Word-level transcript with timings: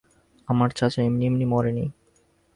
আমার 0.47 0.69
চাচা 0.69 0.99
এমনি 1.01 1.23
এমনি 1.25 1.45
মরেনি। 1.45 1.85